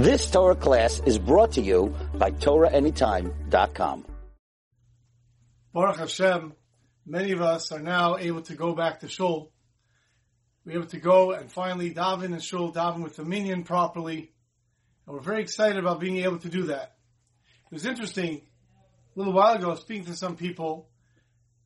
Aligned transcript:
This 0.00 0.30
Torah 0.30 0.56
class 0.56 1.02
is 1.04 1.18
brought 1.18 1.52
to 1.52 1.60
you 1.60 1.94
by 2.14 2.30
TorahAnytime.com. 2.30 4.06
Baruch 5.74 5.96
Hashem, 5.98 6.54
many 7.04 7.32
of 7.32 7.42
us 7.42 7.70
are 7.70 7.80
now 7.80 8.16
able 8.16 8.40
to 8.40 8.54
go 8.54 8.74
back 8.74 9.00
to 9.00 9.08
Shul. 9.08 9.52
We're 10.64 10.76
able 10.76 10.86
to 10.86 11.00
go 11.00 11.32
and 11.32 11.52
finally 11.52 11.92
daven 11.92 12.32
in 12.32 12.40
Shul, 12.40 12.72
daven 12.72 13.02
with 13.02 13.16
the 13.16 13.26
minyan 13.26 13.62
properly. 13.62 14.32
And 15.06 15.16
we're 15.16 15.20
very 15.20 15.42
excited 15.42 15.76
about 15.76 16.00
being 16.00 16.16
able 16.24 16.38
to 16.38 16.48
do 16.48 16.62
that. 16.68 16.96
It 17.70 17.74
was 17.74 17.84
interesting, 17.84 18.40
a 19.14 19.18
little 19.18 19.34
while 19.34 19.54
ago, 19.54 19.66
I 19.66 19.70
was 19.72 19.80
speaking 19.80 20.06
to 20.06 20.16
some 20.16 20.36
people, 20.36 20.88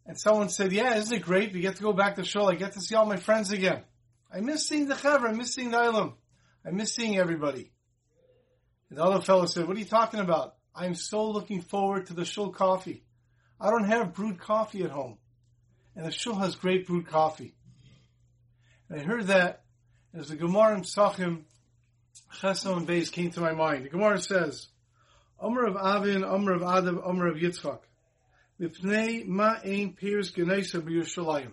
and 0.06 0.18
someone 0.18 0.48
said, 0.48 0.72
yeah, 0.72 0.96
isn't 0.96 1.16
it 1.18 1.22
great? 1.22 1.52
We 1.52 1.60
get 1.60 1.76
to 1.76 1.84
go 1.84 1.92
back 1.92 2.16
to 2.16 2.24
Shul. 2.24 2.50
I 2.50 2.56
get 2.56 2.72
to 2.72 2.80
see 2.80 2.96
all 2.96 3.06
my 3.06 3.16
friends 3.16 3.52
again. 3.52 3.84
I 4.28 4.40
miss 4.40 4.66
seeing 4.66 4.88
the 4.88 4.96
Chevra. 4.96 5.28
I 5.28 5.32
miss 5.34 5.54
seeing 5.54 5.70
the 5.70 5.78
Ilam. 5.78 6.14
I 6.66 6.72
miss 6.72 6.92
seeing 6.92 7.16
everybody. 7.16 7.70
And 8.90 8.98
the 8.98 9.02
other 9.02 9.20
fellow 9.20 9.46
said, 9.46 9.66
what 9.66 9.76
are 9.76 9.80
you 9.80 9.86
talking 9.86 10.20
about? 10.20 10.54
I'm 10.74 10.94
so 10.94 11.30
looking 11.30 11.62
forward 11.62 12.06
to 12.06 12.14
the 12.14 12.24
Shul 12.24 12.50
coffee. 12.50 13.04
I 13.60 13.70
don't 13.70 13.84
have 13.84 14.14
brewed 14.14 14.38
coffee 14.40 14.82
at 14.82 14.90
home. 14.90 15.18
And 15.96 16.04
the 16.04 16.10
Shul 16.10 16.34
has 16.36 16.56
great 16.56 16.86
brewed 16.86 17.06
coffee. 17.06 17.54
And 18.88 19.00
I 19.00 19.04
heard 19.04 19.28
that 19.28 19.62
as 20.12 20.28
the 20.28 20.36
Gemara 20.36 20.76
in 20.76 20.82
Chesam 20.82 21.44
and 22.42 22.88
Beis 22.88 23.10
came 23.10 23.30
to 23.32 23.40
my 23.40 23.52
mind. 23.52 23.84
The 23.84 23.90
Gemara 23.90 24.20
says, 24.20 24.68
Omer 25.40 25.66
of 25.66 25.76
Avin, 25.76 26.24
Omer 26.24 26.54
of 26.54 26.62
Adam, 26.62 27.00
Omer 27.04 27.28
of 27.28 27.36
Yitzchak. 27.36 27.80
Mipnei 28.60 29.26
ma 29.26 29.56
ein 29.64 29.94
pirs 29.94 30.32
genosa 30.32 30.80
b'Yerushalayim. 30.80 31.52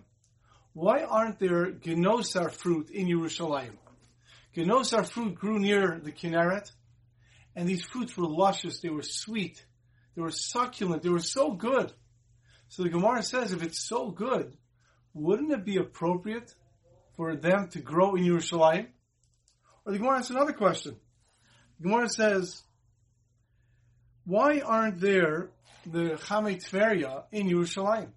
Why 0.74 1.04
aren't 1.04 1.40
there 1.40 1.72
genosar 1.72 2.52
fruit 2.52 2.90
in 2.90 3.08
Yerushalayim? 3.08 3.74
Genosar 4.56 5.08
fruit 5.08 5.36
grew 5.36 5.60
near 5.60 6.00
the 6.04 6.12
Kinneret, 6.12 6.72
and 7.56 7.68
these 7.68 7.84
fruits 7.84 8.16
were 8.16 8.28
luscious, 8.28 8.80
they 8.80 8.90
were 8.90 9.04
sweet, 9.04 9.66
they 10.16 10.22
were 10.22 10.32
succulent, 10.32 11.04
they 11.04 11.10
were 11.10 11.20
so 11.20 11.52
good. 11.52 11.94
So 12.70 12.84
the 12.84 12.90
Gemara 12.90 13.24
says, 13.24 13.52
if 13.52 13.64
it's 13.64 13.80
so 13.80 14.12
good, 14.12 14.56
wouldn't 15.14 15.52
it 15.52 15.66
be 15.66 15.78
appropriate 15.78 16.54
for 17.16 17.36
them 17.36 17.68
to 17.70 17.80
grow 17.80 18.16
in 18.16 18.24
Yerushalayim? 18.24 18.88
Or 19.86 19.92
the 19.92 19.98
Gemara 19.98 20.20
asks 20.20 20.30
another 20.30 20.54
question. 20.54 20.96
The 21.80 21.90
Gemara 21.90 22.08
says, 22.08 22.64
why 24.24 24.62
aren't 24.62 25.02
there 25.02 25.50
the 25.86 26.12
Chamei 26.12 26.64
Tveria 26.64 27.24
in 27.32 27.50
Yerushalayim? 27.50 28.12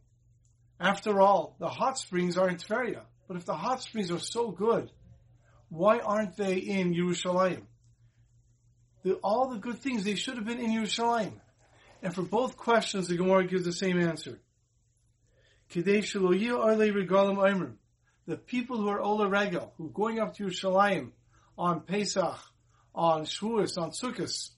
After 0.78 1.20
all, 1.20 1.56
the 1.58 1.68
hot 1.68 1.98
springs 1.98 2.36
are 2.36 2.48
in 2.48 2.56
Tveria. 2.56 3.02
But 3.26 3.38
if 3.38 3.46
the 3.46 3.54
hot 3.54 3.82
springs 3.82 4.10
are 4.10 4.18
so 4.18 4.50
good, 4.50 4.90
why 5.70 5.98
aren't 5.98 6.36
they 6.36 6.58
in 6.58 6.94
Yerushalayim? 6.94 7.62
The, 9.04 9.14
all 9.16 9.50
the 9.50 9.58
good 9.58 9.78
things, 9.78 10.04
they 10.04 10.14
should 10.14 10.36
have 10.36 10.46
been 10.46 10.58
in 10.58 10.70
Yerushalayim. 10.70 11.32
And 12.02 12.14
for 12.14 12.22
both 12.22 12.56
questions, 12.56 13.08
the 13.08 13.16
Gemara 13.16 13.46
gives 13.46 13.64
the 13.64 13.72
same 13.72 14.00
answer. 14.00 14.40
The 18.26 18.36
people 18.46 18.78
who 18.78 18.88
are 18.88 19.00
Ola 19.00 19.28
Regal, 19.28 19.72
who 19.76 19.86
are 19.86 19.90
going 19.90 20.20
up 20.20 20.34
to 20.36 20.44
Yerushalayim 20.44 21.10
on 21.58 21.80
Pesach, 21.80 22.38
on 22.94 23.24
Shavuos, 23.24 23.76
on 23.76 23.90
Sukkot, 23.90 24.50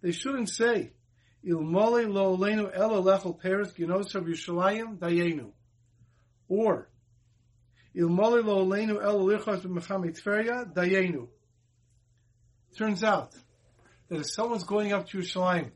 they 0.00 0.12
shouldn't 0.12 0.48
say, 0.48 0.92
Ilmole 1.46 2.10
lo 2.10 2.36
olenu 2.36 2.70
ela 2.74 3.02
lechel 3.02 3.38
peres 3.38 3.72
ginosar 3.72 4.22
Yerushalayim 4.22 4.98
dayenu. 4.98 5.50
Or, 6.48 6.88
Ilmole 7.94 8.44
lo 8.44 8.66
olenu 8.66 9.02
ela 9.02 9.18
b'mechamei 9.18 10.18
Tveria 10.18 10.72
dayenu. 10.72 11.28
Turns 12.76 13.02
out 13.02 13.34
that 14.10 14.20
if 14.20 14.30
someone's 14.30 14.64
going 14.64 14.92
up 14.92 15.08
to 15.08 15.18
Yerushalayim, 15.18 15.70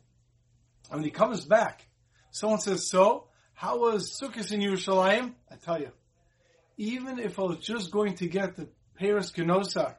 and 0.90 1.00
when 1.00 1.04
he 1.04 1.10
comes 1.10 1.44
back, 1.46 1.86
someone 2.30 2.60
says, 2.60 2.90
so, 2.90 3.28
how 3.54 3.78
was 3.78 4.20
Sukkot 4.20 4.52
in 4.52 4.60
Yerushalayim? 4.60 5.32
I 5.50 5.56
tell 5.56 5.80
you, 5.80 5.92
even 6.76 7.18
if 7.20 7.38
I 7.38 7.42
was 7.42 7.58
just 7.58 7.90
going 7.90 8.16
to 8.16 8.26
get 8.26 8.56
the 8.56 8.68
Peiros 9.00 9.32
Genosar, 9.32 9.94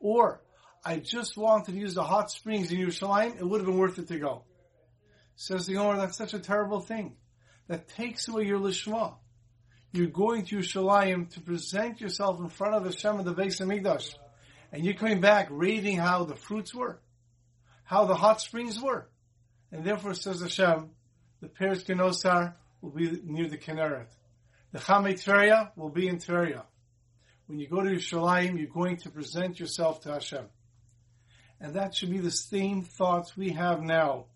or 0.00 0.42
I 0.84 0.96
just 0.96 1.36
wanted 1.36 1.72
to 1.72 1.78
use 1.78 1.94
the 1.94 2.02
hot 2.02 2.30
springs 2.30 2.72
in 2.72 2.78
Yerushalayim, 2.78 3.36
it 3.36 3.48
would 3.48 3.60
have 3.60 3.66
been 3.66 3.78
worth 3.78 3.98
it 3.98 4.08
to 4.08 4.18
go. 4.18 4.42
Says 5.36 5.64
the 5.66 5.76
owner, 5.76 5.98
that's 5.98 6.18
such 6.18 6.34
a 6.34 6.40
terrible 6.40 6.80
thing. 6.80 7.16
That 7.68 7.88
takes 7.88 8.26
away 8.26 8.44
your 8.44 8.58
lishma. 8.58 9.14
You're 9.92 10.08
going 10.08 10.44
to 10.46 10.56
Yerushalayim 10.56 11.32
to 11.34 11.40
present 11.40 12.00
yourself 12.00 12.40
in 12.40 12.48
front 12.48 12.74
of 12.74 12.84
Hashem 12.84 13.18
and 13.18 13.24
the 13.24 13.34
Beis 13.34 13.60
Hamikdash. 13.60 14.14
And 14.72 14.84
you're 14.84 14.94
coming 14.94 15.20
back 15.20 15.48
raving 15.50 15.96
how 15.96 16.24
the 16.24 16.36
fruits 16.36 16.74
were, 16.74 17.00
how 17.90 18.04
the 18.04 18.14
hot 18.14 18.40
springs 18.40 18.80
were. 18.80 19.08
And 19.72 19.84
therefore, 19.84 20.14
says 20.14 20.40
Hashem, 20.40 20.90
the 21.40 21.48
Peiros 21.48 21.84
Genosar 21.84 22.54
will 22.80 22.92
be 22.92 23.20
near 23.24 23.48
the 23.48 23.58
Kinneret. 23.58 24.06
The 24.70 24.78
Chamei 24.78 25.14
Tveria 25.14 25.72
will 25.74 25.88
be 25.88 26.06
in 26.06 26.18
Tveria. 26.18 26.62
When 27.46 27.58
you 27.58 27.66
go 27.66 27.82
to 27.82 27.90
Yerushalayim, 27.90 28.56
you're 28.58 28.68
going 28.68 28.98
to 28.98 29.10
present 29.10 29.58
yourself 29.58 30.02
to 30.02 30.12
Hashem. 30.12 30.44
And 31.60 31.74
that 31.74 31.96
should 31.96 32.12
be 32.12 32.18
the 32.18 32.30
same 32.30 32.82
thoughts 32.82 33.36
we 33.36 33.50
have 33.50 33.82
now. 33.82 34.26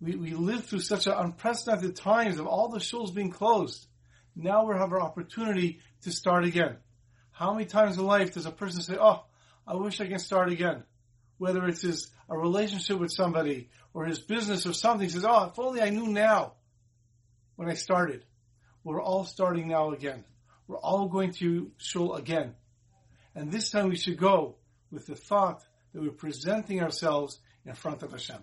We, 0.00 0.14
we 0.14 0.34
live 0.34 0.66
through 0.66 0.82
such 0.82 1.08
an 1.08 1.14
unprecedented 1.14 1.96
times 1.96 2.38
of 2.38 2.46
all 2.46 2.68
the 2.68 2.78
shuls 2.78 3.12
being 3.12 3.32
closed. 3.32 3.88
Now 4.36 4.66
we 4.66 4.76
have 4.76 4.92
our 4.92 5.02
opportunity 5.02 5.80
to 6.02 6.12
start 6.12 6.44
again. 6.44 6.76
How 7.32 7.54
many 7.54 7.64
times 7.64 7.98
in 7.98 8.06
life 8.06 8.34
does 8.34 8.46
a 8.46 8.52
person 8.52 8.82
say, 8.82 8.96
oh, 9.00 9.24
I 9.66 9.74
wish 9.74 10.00
I 10.00 10.06
can 10.06 10.20
start 10.20 10.52
again? 10.52 10.84
Whether 11.40 11.66
it's 11.68 11.80
his, 11.80 12.12
a 12.28 12.36
relationship 12.36 12.98
with 12.98 13.10
somebody 13.10 13.70
or 13.94 14.04
his 14.04 14.18
business 14.18 14.66
or 14.66 14.74
something, 14.74 15.08
says, 15.08 15.24
oh, 15.26 15.46
if 15.46 15.58
only 15.58 15.80
I 15.80 15.88
knew 15.88 16.06
now 16.06 16.52
when 17.56 17.70
I 17.70 17.74
started. 17.74 18.26
We're 18.84 19.00
all 19.00 19.24
starting 19.24 19.68
now 19.68 19.92
again. 19.92 20.24
We're 20.68 20.76
all 20.76 21.08
going 21.08 21.32
to 21.40 21.70
shul 21.78 22.14
again. 22.14 22.56
And 23.34 23.50
this 23.50 23.70
time 23.70 23.88
we 23.88 23.96
should 23.96 24.18
go 24.18 24.56
with 24.90 25.06
the 25.06 25.16
thought 25.16 25.64
that 25.94 26.02
we're 26.02 26.10
presenting 26.10 26.82
ourselves 26.82 27.38
in 27.64 27.74
front 27.74 28.02
of 28.02 28.12
Hashem. 28.12 28.42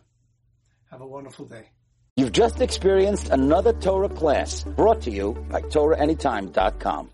Have 0.90 1.02
a 1.02 1.08
wonderful 1.08 1.46
day. 1.46 1.70
You've 2.16 2.32
just 2.32 2.62
experienced 2.62 3.30
another 3.30 3.74
Torah 3.74 4.10
class 4.10 4.64
brought 4.64 5.02
to 5.02 5.12
you 5.12 5.34
by 5.52 5.62
TorahAnytime.com. 5.62 7.06